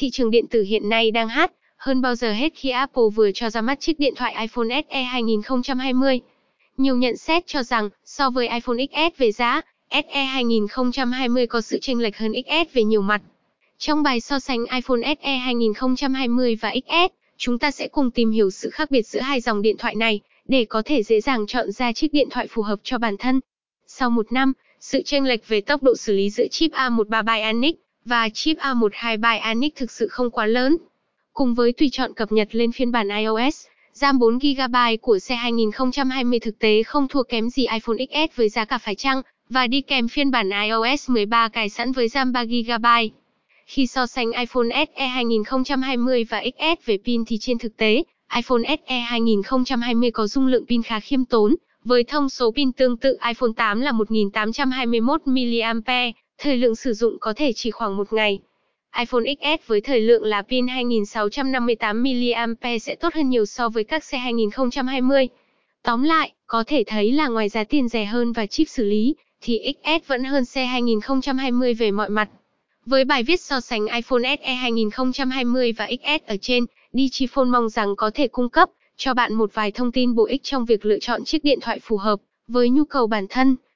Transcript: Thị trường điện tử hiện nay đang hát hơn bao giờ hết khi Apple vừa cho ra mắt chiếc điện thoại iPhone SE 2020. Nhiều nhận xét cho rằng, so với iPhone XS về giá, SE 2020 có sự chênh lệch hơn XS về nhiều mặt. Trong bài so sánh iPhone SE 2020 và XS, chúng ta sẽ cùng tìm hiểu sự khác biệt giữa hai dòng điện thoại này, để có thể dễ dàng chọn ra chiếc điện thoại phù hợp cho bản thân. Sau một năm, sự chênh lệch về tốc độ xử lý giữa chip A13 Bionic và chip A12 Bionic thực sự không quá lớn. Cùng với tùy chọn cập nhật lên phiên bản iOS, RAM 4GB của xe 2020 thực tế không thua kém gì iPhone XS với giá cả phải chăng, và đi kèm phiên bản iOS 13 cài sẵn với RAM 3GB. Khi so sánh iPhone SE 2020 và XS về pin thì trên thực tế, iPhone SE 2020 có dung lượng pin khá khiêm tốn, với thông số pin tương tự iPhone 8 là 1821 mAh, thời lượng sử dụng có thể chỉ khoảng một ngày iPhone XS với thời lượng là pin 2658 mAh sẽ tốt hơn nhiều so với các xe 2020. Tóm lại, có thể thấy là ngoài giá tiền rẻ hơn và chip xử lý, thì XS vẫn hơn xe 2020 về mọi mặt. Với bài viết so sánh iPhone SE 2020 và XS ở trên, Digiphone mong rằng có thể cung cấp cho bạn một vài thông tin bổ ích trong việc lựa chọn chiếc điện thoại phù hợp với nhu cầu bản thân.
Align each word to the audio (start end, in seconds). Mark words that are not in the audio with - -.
Thị 0.00 0.10
trường 0.10 0.30
điện 0.30 0.46
tử 0.46 0.62
hiện 0.62 0.88
nay 0.88 1.10
đang 1.10 1.28
hát 1.28 1.52
hơn 1.76 2.00
bao 2.00 2.14
giờ 2.14 2.32
hết 2.32 2.52
khi 2.54 2.70
Apple 2.70 3.02
vừa 3.14 3.30
cho 3.34 3.50
ra 3.50 3.60
mắt 3.60 3.80
chiếc 3.80 3.98
điện 3.98 4.14
thoại 4.16 4.36
iPhone 4.40 4.82
SE 4.90 5.02
2020. 5.02 6.20
Nhiều 6.76 6.96
nhận 6.96 7.16
xét 7.16 7.46
cho 7.46 7.62
rằng, 7.62 7.88
so 8.04 8.30
với 8.30 8.48
iPhone 8.48 8.76
XS 8.76 9.18
về 9.18 9.32
giá, 9.32 9.60
SE 9.90 10.24
2020 10.24 11.46
có 11.46 11.60
sự 11.60 11.78
chênh 11.82 12.00
lệch 12.00 12.16
hơn 12.16 12.32
XS 12.32 12.72
về 12.72 12.84
nhiều 12.84 13.02
mặt. 13.02 13.22
Trong 13.78 14.02
bài 14.02 14.20
so 14.20 14.38
sánh 14.38 14.66
iPhone 14.74 15.14
SE 15.22 15.36
2020 15.36 16.56
và 16.60 16.74
XS, 16.86 17.12
chúng 17.36 17.58
ta 17.58 17.70
sẽ 17.70 17.88
cùng 17.88 18.10
tìm 18.10 18.30
hiểu 18.30 18.50
sự 18.50 18.70
khác 18.70 18.90
biệt 18.90 19.06
giữa 19.06 19.20
hai 19.20 19.40
dòng 19.40 19.62
điện 19.62 19.76
thoại 19.78 19.94
này, 19.94 20.20
để 20.48 20.64
có 20.64 20.82
thể 20.84 21.02
dễ 21.02 21.20
dàng 21.20 21.46
chọn 21.46 21.72
ra 21.72 21.92
chiếc 21.92 22.12
điện 22.12 22.28
thoại 22.30 22.46
phù 22.50 22.62
hợp 22.62 22.80
cho 22.82 22.98
bản 22.98 23.16
thân. 23.16 23.40
Sau 23.86 24.10
một 24.10 24.32
năm, 24.32 24.52
sự 24.80 25.02
chênh 25.02 25.24
lệch 25.24 25.48
về 25.48 25.60
tốc 25.60 25.82
độ 25.82 25.94
xử 25.96 26.12
lý 26.12 26.30
giữa 26.30 26.46
chip 26.50 26.72
A13 26.72 27.24
Bionic 27.24 27.76
và 28.10 28.28
chip 28.28 28.58
A12 28.58 29.20
Bionic 29.20 29.76
thực 29.76 29.90
sự 29.90 30.08
không 30.08 30.30
quá 30.30 30.46
lớn. 30.46 30.76
Cùng 31.32 31.54
với 31.54 31.72
tùy 31.72 31.88
chọn 31.92 32.14
cập 32.14 32.32
nhật 32.32 32.48
lên 32.52 32.72
phiên 32.72 32.92
bản 32.92 33.08
iOS, 33.08 33.66
RAM 33.92 34.18
4GB 34.18 34.96
của 35.02 35.18
xe 35.18 35.34
2020 35.34 36.38
thực 36.40 36.58
tế 36.58 36.82
không 36.82 37.08
thua 37.08 37.22
kém 37.22 37.50
gì 37.50 37.66
iPhone 37.66 37.96
XS 37.96 38.36
với 38.36 38.48
giá 38.48 38.64
cả 38.64 38.78
phải 38.78 38.94
chăng, 38.94 39.22
và 39.48 39.66
đi 39.66 39.80
kèm 39.80 40.08
phiên 40.08 40.30
bản 40.30 40.50
iOS 40.50 41.10
13 41.10 41.48
cài 41.48 41.68
sẵn 41.68 41.92
với 41.92 42.08
RAM 42.08 42.32
3GB. 42.32 43.08
Khi 43.66 43.86
so 43.86 44.06
sánh 44.06 44.32
iPhone 44.32 44.86
SE 44.96 45.06
2020 45.06 46.24
và 46.24 46.42
XS 46.44 46.86
về 46.86 46.98
pin 47.04 47.24
thì 47.24 47.38
trên 47.40 47.58
thực 47.58 47.76
tế, 47.76 48.02
iPhone 48.36 48.76
SE 48.86 48.98
2020 48.98 50.10
có 50.10 50.26
dung 50.26 50.46
lượng 50.46 50.66
pin 50.66 50.82
khá 50.82 51.00
khiêm 51.00 51.24
tốn, 51.24 51.56
với 51.84 52.04
thông 52.04 52.28
số 52.28 52.52
pin 52.56 52.72
tương 52.72 52.96
tự 52.96 53.16
iPhone 53.28 53.50
8 53.56 53.80
là 53.80 53.92
1821 53.92 55.20
mAh, 55.26 56.14
thời 56.42 56.56
lượng 56.56 56.74
sử 56.74 56.92
dụng 56.92 57.18
có 57.20 57.32
thể 57.36 57.52
chỉ 57.52 57.70
khoảng 57.70 57.96
một 57.96 58.12
ngày 58.12 58.40
iPhone 58.96 59.22
XS 59.40 59.66
với 59.66 59.80
thời 59.80 60.00
lượng 60.00 60.24
là 60.24 60.42
pin 60.42 60.68
2658 60.68 62.02
mAh 62.02 62.82
sẽ 62.82 62.94
tốt 62.94 63.14
hơn 63.14 63.30
nhiều 63.30 63.46
so 63.46 63.68
với 63.68 63.84
các 63.84 64.04
xe 64.04 64.18
2020. 64.18 65.28
Tóm 65.82 66.02
lại, 66.02 66.32
có 66.46 66.64
thể 66.66 66.84
thấy 66.86 67.12
là 67.12 67.28
ngoài 67.28 67.48
giá 67.48 67.64
tiền 67.64 67.88
rẻ 67.88 68.04
hơn 68.04 68.32
và 68.32 68.46
chip 68.46 68.68
xử 68.68 68.84
lý, 68.84 69.14
thì 69.40 69.74
XS 69.82 70.08
vẫn 70.08 70.24
hơn 70.24 70.44
xe 70.44 70.64
2020 70.64 71.74
về 71.74 71.90
mọi 71.90 72.08
mặt. 72.08 72.28
Với 72.86 73.04
bài 73.04 73.22
viết 73.22 73.40
so 73.40 73.60
sánh 73.60 73.86
iPhone 73.86 74.36
SE 74.42 74.54
2020 74.54 75.72
và 75.72 75.86
XS 75.86 76.26
ở 76.26 76.36
trên, 76.40 76.64
Digiphone 76.92 77.50
mong 77.50 77.68
rằng 77.68 77.96
có 77.96 78.10
thể 78.14 78.28
cung 78.28 78.48
cấp 78.48 78.70
cho 78.96 79.14
bạn 79.14 79.34
một 79.34 79.54
vài 79.54 79.70
thông 79.70 79.92
tin 79.92 80.14
bổ 80.14 80.26
ích 80.26 80.42
trong 80.42 80.64
việc 80.64 80.84
lựa 80.84 80.98
chọn 80.98 81.24
chiếc 81.24 81.44
điện 81.44 81.58
thoại 81.60 81.80
phù 81.82 81.96
hợp 81.96 82.20
với 82.48 82.70
nhu 82.70 82.84
cầu 82.84 83.06
bản 83.06 83.26
thân. 83.28 83.56